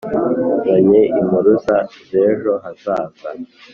[0.57, 1.75] Nzanye impuruza
[2.09, 3.29] z’ejo hazaza